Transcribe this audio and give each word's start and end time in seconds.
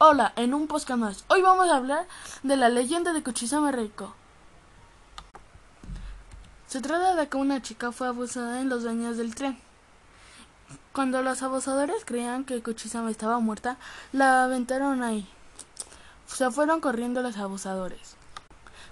Hola, 0.00 0.32
en 0.36 0.54
un 0.54 0.68
podcast 0.68 1.00
más. 1.00 1.24
Hoy 1.26 1.42
vamos 1.42 1.68
a 1.68 1.74
hablar 1.74 2.06
de 2.44 2.56
la 2.56 2.68
leyenda 2.68 3.12
de 3.12 3.20
Kuchisame 3.20 3.72
Reiko. 3.72 4.14
Se 6.68 6.80
trata 6.80 7.16
de 7.16 7.28
que 7.28 7.36
una 7.36 7.60
chica 7.62 7.90
fue 7.90 8.06
abusada 8.06 8.60
en 8.60 8.68
los 8.68 8.84
baños 8.84 9.16
del 9.16 9.34
tren. 9.34 9.58
Cuando 10.92 11.20
los 11.22 11.42
abusadores 11.42 12.04
creían 12.04 12.44
que 12.44 12.62
Kuchisame 12.62 13.10
estaba 13.10 13.40
muerta, 13.40 13.76
la 14.12 14.44
aventaron 14.44 15.02
ahí. 15.02 15.28
Se 16.28 16.48
fueron 16.52 16.80
corriendo 16.80 17.20
los 17.20 17.36
abusadores. 17.36 18.14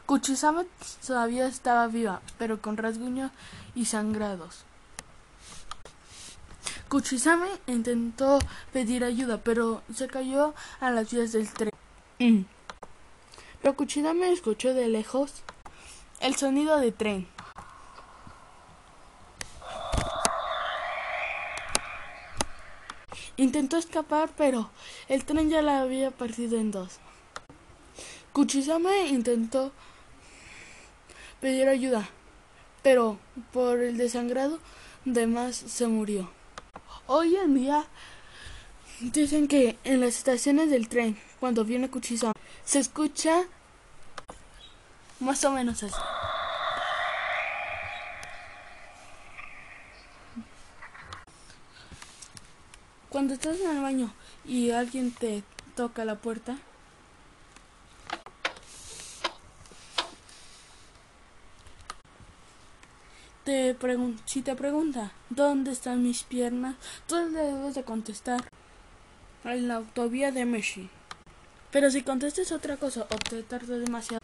Kuchisame 0.06 0.66
todavía 1.06 1.46
estaba 1.46 1.86
viva, 1.86 2.20
pero 2.36 2.60
con 2.60 2.76
rasguños 2.76 3.30
y 3.76 3.84
sangrados. 3.84 4.64
Kuchisame 6.96 7.48
intentó 7.66 8.38
pedir 8.72 9.04
ayuda, 9.04 9.42
pero 9.44 9.82
se 9.94 10.08
cayó 10.08 10.54
a 10.80 10.90
las 10.90 11.12
vías 11.12 11.30
del 11.30 11.46
tren. 11.52 11.70
Mm. 12.18 12.44
Pero 13.60 13.76
Kuchisame 13.76 14.32
escuchó 14.32 14.72
de 14.72 14.88
lejos 14.88 15.42
el 16.20 16.36
sonido 16.36 16.78
de 16.80 16.92
tren. 16.92 17.28
Intentó 23.36 23.76
escapar, 23.76 24.30
pero 24.34 24.70
el 25.08 25.26
tren 25.26 25.50
ya 25.50 25.60
la 25.60 25.82
había 25.82 26.10
partido 26.12 26.58
en 26.58 26.70
dos. 26.70 26.98
Kuchisame 28.32 29.08
intentó 29.08 29.70
pedir 31.42 31.68
ayuda, 31.68 32.08
pero 32.82 33.18
por 33.52 33.80
el 33.80 33.98
desangrado 33.98 34.60
de 35.04 35.26
más 35.26 35.56
se 35.56 35.88
murió. 35.88 36.34
Hoy 37.08 37.36
en 37.36 37.54
día 37.54 37.84
dicen 39.00 39.46
que 39.46 39.78
en 39.84 40.00
las 40.00 40.16
estaciones 40.16 40.70
del 40.70 40.88
tren, 40.88 41.16
cuando 41.38 41.64
viene 41.64 41.88
Kuchisame, 41.88 42.32
se 42.64 42.80
escucha 42.80 43.44
más 45.20 45.44
o 45.44 45.52
menos 45.52 45.84
así. 45.84 45.94
Cuando 53.08 53.34
estás 53.34 53.60
en 53.60 53.76
el 53.76 53.82
baño 53.82 54.12
y 54.44 54.72
alguien 54.72 55.12
te 55.12 55.44
toca 55.76 56.04
la 56.04 56.16
puerta, 56.16 56.58
te 63.46 63.76
si 64.24 64.42
te 64.42 64.56
pregunta 64.56 65.12
dónde 65.30 65.70
están 65.70 66.02
mis 66.02 66.24
piernas, 66.24 66.74
tú 67.06 67.14
le 67.30 67.40
debes 67.40 67.76
de 67.76 67.84
contestar 67.84 68.42
en 69.44 69.68
la 69.68 69.76
autovía 69.76 70.32
de 70.32 70.44
Meshi. 70.44 70.90
Pero 71.70 71.88
si 71.92 72.02
contestes 72.02 72.50
otra 72.50 72.76
cosa 72.76 73.06
o 73.08 73.16
te 73.16 73.44
tarda 73.44 73.78
demasiado, 73.78 74.20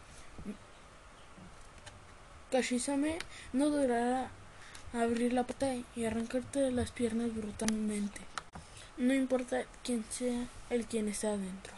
Kashisame 2.51 3.17
no 3.53 3.69
durará 3.69 4.29
abrir 4.91 5.31
la 5.31 5.43
puerta 5.43 5.73
y 5.95 6.03
arrancarte 6.03 6.69
las 6.71 6.91
piernas 6.91 7.33
brutalmente. 7.33 8.19
No 8.97 9.13
importa 9.13 9.63
quién 9.85 10.03
sea 10.09 10.47
el 10.69 10.85
quien 10.85 11.07
está 11.07 11.29
adentro. 11.29 11.73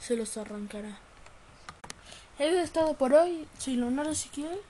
Se 0.00 0.16
los 0.16 0.36
arrancará. 0.36 0.98
He 2.40 2.60
estado 2.60 2.94
por 2.94 3.14
hoy. 3.14 3.46
Soy 3.58 3.76
Leonardo 3.76 4.14
Siquiel. 4.14 4.60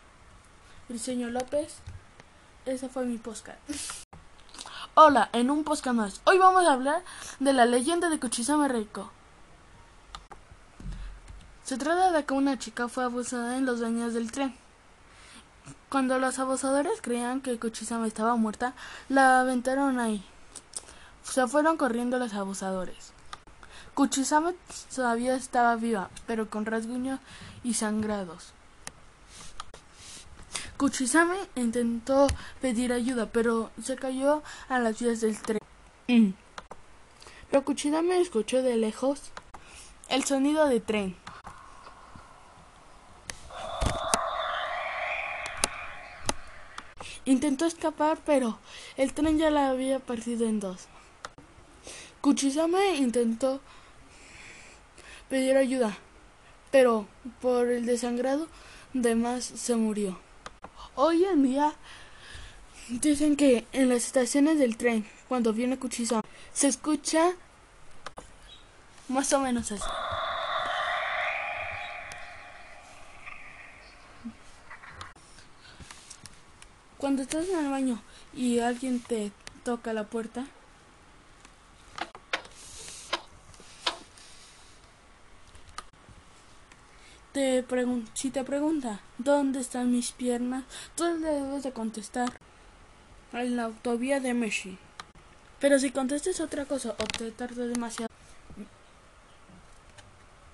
Briseño 0.88 1.30
López. 1.30 1.77
Ese 2.66 2.88
fue 2.88 3.05
mi 3.05 3.19
podcast. 3.19 3.58
Hola, 4.94 5.30
en 5.33 5.50
un 5.50 5.64
podcast 5.64 5.97
más. 5.97 6.20
Hoy 6.24 6.39
vamos 6.39 6.66
a 6.66 6.72
hablar 6.72 7.02
de 7.41 7.52
la 7.52 7.66
leyenda 7.66 8.11
de 8.11 8.19
Kuchisame 8.19 8.69
Reiko. 8.69 9.11
Se 11.62 11.78
trata 11.78 12.11
de 12.11 12.24
que 12.24 12.34
una 12.34 12.58
chica 12.58 12.89
fue 12.89 13.05
abusada 13.05 13.56
en 13.56 13.64
los 13.64 13.80
baños 13.80 14.12
del 14.12 14.33
tren. 14.33 14.55
Cuando 15.89 16.18
los 16.18 16.39
abusadores 16.39 17.01
creían 17.01 17.40
que 17.40 17.58
Kuchisame 17.58 18.08
estaba 18.08 18.36
muerta, 18.36 18.74
la 19.08 19.40
aventaron 19.40 20.01
ahí. 20.01 20.24
Se 21.23 21.46
fueron 21.46 21.77
corriendo 21.77 22.18
los 22.18 22.35
abusadores. 22.35 23.12
Kuchisame 23.95 24.55
todavía 24.95 25.36
estaba 25.36 25.77
viva, 25.77 26.11
pero 26.27 26.51
con 26.51 26.67
rasguños 26.67 27.20
y 27.62 27.74
sangrados. 27.74 28.52
Kuchisame 30.82 31.36
intentó 31.54 32.26
pedir 32.60 32.92
ayuda, 32.92 33.26
pero 33.30 33.70
se 33.80 33.94
cayó 33.94 34.42
a 34.68 34.80
las 34.80 35.00
vías 35.00 35.20
del 35.20 35.40
tren. 35.40 35.60
Mm. 36.08 36.30
Pero 37.48 37.64
Kuchisame 37.64 38.20
escuchó 38.20 38.62
de 38.62 38.76
lejos 38.76 39.20
el 40.08 40.24
sonido 40.24 40.66
de 40.66 40.80
tren. 40.80 41.14
Intentó 47.26 47.66
escapar, 47.66 48.18
pero 48.26 48.58
el 48.96 49.12
tren 49.12 49.38
ya 49.38 49.50
la 49.50 49.68
había 49.68 50.00
partido 50.00 50.48
en 50.48 50.58
dos. 50.58 50.88
Kuchisame 52.20 52.96
intentó 52.96 53.60
pedir 55.28 55.56
ayuda, 55.56 55.96
pero 56.72 57.06
por 57.40 57.68
el 57.68 57.86
desangrado 57.86 58.48
de 58.94 59.14
más 59.14 59.44
se 59.44 59.76
murió. 59.76 60.18
Hoy 60.95 61.25
en 61.25 61.42
día 61.42 61.73
dicen 62.89 63.36
que 63.36 63.67
en 63.73 63.89
las 63.89 64.05
estaciones 64.05 64.58
del 64.58 64.77
tren, 64.77 65.08
cuando 65.27 65.55
viene 65.55 65.79
Kuchisame, 65.79 66.23
se 66.53 66.69
escucha 66.69 67.33
más 69.08 69.33
o 69.33 69.41
menos 69.41 69.73
así. 69.73 69.89
Cuando 76.98 77.23
estás 77.23 77.48
en 77.48 77.64
el 77.64 77.70
baño 77.70 77.98
y 78.35 78.59
alguien 78.59 79.01
te 79.01 79.33
toca 79.64 79.95
la 79.95 80.05
puerta, 80.05 80.45
te 87.32 87.64
si 88.14 88.30
te 88.30 88.44
pregunta 88.44 89.00
dónde 89.18 89.60
están 89.60 89.90
mis 89.90 90.12
piernas, 90.12 90.64
tú 90.94 91.04
le 91.04 91.28
debes 91.28 91.62
de 91.62 91.72
contestar 91.72 92.32
en 93.32 93.56
la 93.56 93.64
autovía 93.64 94.20
de 94.20 94.34
Meshi. 94.34 94.78
Pero 95.60 95.78
si 95.78 95.90
contestes 95.90 96.40
otra 96.40 96.64
cosa 96.64 96.94
o 96.98 97.04
te 97.04 97.30
tarda 97.30 97.66
demasiado, 97.66 98.10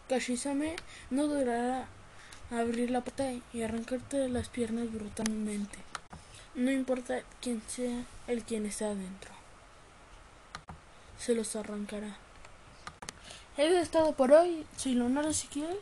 Kashisame 0.08 0.76
no 1.10 1.26
durará 1.26 1.86
abrir 2.50 2.90
la 2.90 3.02
puerta 3.02 3.30
y 3.52 3.62
arrancarte 3.62 4.28
las 4.28 4.48
piernas 4.48 4.92
brutalmente. 4.92 5.78
No 6.54 6.70
importa 6.70 7.20
quién 7.40 7.62
sea 7.68 8.04
el 8.26 8.42
quien 8.42 8.66
está 8.66 8.86
adentro. 8.86 9.30
Se 11.18 11.34
los 11.34 11.54
arrancará. 11.56 12.16
He 13.56 13.80
estado 13.80 14.12
por 14.12 14.32
hoy. 14.32 14.64
Soy 14.76 14.94
Leonardo 14.94 15.32
Siquiel. 15.32 15.78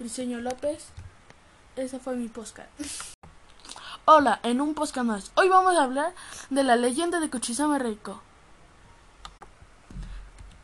Briseño 0.00 0.40
López. 0.40 0.86
Ese 1.76 1.98
fue 1.98 2.16
mi 2.16 2.28
podcast. 2.28 2.70
Hola, 4.06 4.40
en 4.42 4.62
un 4.62 4.74
podcast 4.74 5.06
más. 5.06 5.30
Hoy 5.34 5.50
vamos 5.50 5.76
a 5.76 5.82
hablar 5.82 6.14
de 6.48 6.64
la 6.64 6.76
leyenda 6.76 7.20
de 7.20 7.28
Kuchisame 7.28 7.78
Reiko. 7.78 8.22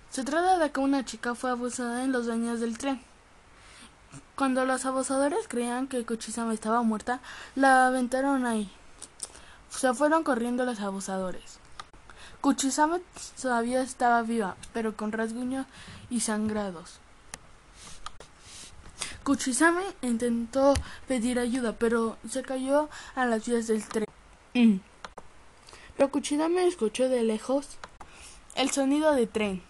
Se 0.08 0.24
trata 0.24 0.56
de 0.56 0.70
que 0.72 0.80
una 0.80 1.04
chica 1.04 1.34
fue 1.34 1.50
abusada 1.50 2.02
en 2.02 2.12
los 2.12 2.26
baños 2.26 2.60
del 2.60 2.78
tren. 2.78 3.02
Cuando 4.36 4.64
los 4.64 4.86
abusadores 4.86 5.48
creían 5.48 5.86
que 5.86 6.06
Kuchisame 6.06 6.54
estaba 6.54 6.80
muerta, 6.80 7.20
la 7.56 7.88
aventaron 7.88 8.46
ahí. 8.46 8.72
Se 9.68 9.92
fueron 9.92 10.24
corriendo 10.24 10.64
los 10.64 10.80
abusadores. 10.80 11.58
Kuchisame 12.40 13.02
todavía 13.40 13.82
estaba 13.82 14.22
viva, 14.22 14.56
pero 14.72 14.96
con 14.96 15.12
rasguños 15.12 15.66
y 16.08 16.20
sangrados. 16.20 17.00
Kuchisame 19.26 19.82
intentó 20.02 20.74
pedir 21.08 21.40
ayuda, 21.40 21.72
pero 21.72 22.16
se 22.30 22.42
cayó 22.42 22.88
a 23.16 23.26
las 23.26 23.44
vías 23.44 23.66
del 23.66 23.82
tren. 23.84 24.06
Mm. 24.54 24.76
Pero 25.96 26.12
Kuchisame 26.12 26.68
escuchó 26.68 27.08
de 27.08 27.24
lejos 27.24 27.66
el 28.54 28.70
sonido 28.70 29.12
de 29.16 29.26
tren. 29.26 29.62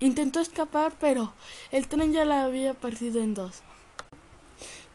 Intentó 0.00 0.40
escapar, 0.40 0.92
pero 0.98 1.32
el 1.70 1.86
tren 1.86 2.12
ya 2.12 2.24
la 2.24 2.42
había 2.42 2.74
partido 2.74 3.22
en 3.22 3.34
dos. 3.34 3.62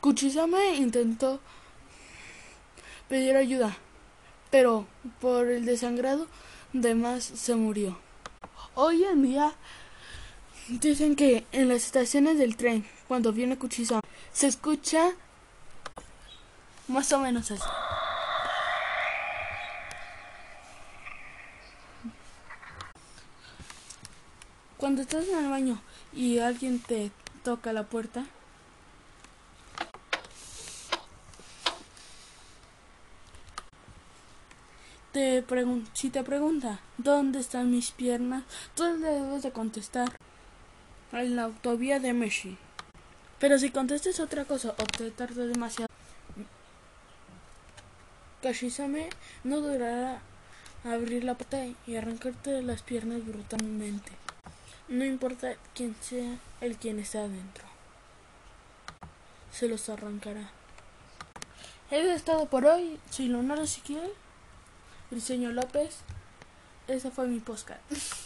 Kuchisame 0.02 0.76
intentó 0.76 1.40
pedir 3.08 3.38
ayuda, 3.38 3.78
pero 4.52 4.86
por 5.22 5.48
el 5.48 5.64
desangrado 5.64 6.28
de 6.74 6.94
más 6.94 7.24
se 7.24 7.56
murió. 7.56 8.09
Hoy 8.81 9.04
en 9.04 9.24
día 9.24 9.52
dicen 10.70 11.18
que 11.18 11.46
en 11.52 11.68
las 11.68 11.84
estaciones 11.84 12.38
del 12.38 12.56
tren, 12.56 12.88
cuando 13.10 13.34
viene 13.34 13.58
cuchizón, 13.58 14.00
se 14.31 14.48
escucha 14.48 15.12
más 16.88 17.12
o 17.12 17.20
menos 17.20 17.52
así. 17.52 17.70
Cuando 24.78 25.02
estás 25.02 25.28
en 25.28 25.40
el 25.40 25.50
baño 25.50 25.82
y 26.14 26.40
alguien 26.40 26.80
te 26.80 27.12
toca 27.44 27.74
la 27.74 27.84
puerta, 27.84 28.28
te 35.12 35.44
si 35.94 36.10
te 36.10 36.24
pregunta 36.24 36.80
dónde 36.98 37.40
están 37.40 37.72
mis 37.72 37.92
piernas, 37.92 38.44
tú 38.76 38.84
le 38.84 39.08
debes 39.08 39.44
de 39.44 39.52
contestar 39.52 40.12
en 41.12 41.36
la 41.36 41.44
autovía 41.44 42.00
de 42.00 42.14
Meshi. 42.14 42.58
Pero 43.40 43.58
si 43.58 43.72
contestas 43.72 44.20
otra 44.20 44.46
cosa 44.46 44.76
o 44.78 44.84
te 44.86 45.12
tarda 45.12 45.46
demasiado, 45.46 45.88
Kashisame 48.42 49.10
no 49.44 49.60
durará 49.60 50.22
abrir 50.84 51.24
la 51.24 51.36
puerta 51.36 51.66
y 51.86 51.96
arrancarte 51.96 52.62
las 52.62 52.82
piernas 52.84 53.26
brutalmente. 53.26 54.12
No 54.88 55.06
importa 55.06 55.56
quién 55.76 55.96
sea 56.02 56.38
el 56.62 56.78
quien 56.78 57.00
está 57.00 57.20
adentro. 57.20 57.66
Se 59.52 59.68
los 59.68 59.90
arrancará. 59.90 60.50
He 61.92 62.14
estado 62.14 62.46
por 62.46 62.66
hoy. 62.66 63.00
Soy 63.10 63.28
Leonardo 63.28 63.66
Siquiel. 63.66 64.12
Señor 65.22 65.54
López. 65.54 65.98
Esa 66.88 67.12
fue 67.12 67.28
mi 67.28 67.40
postcard. 67.40 67.80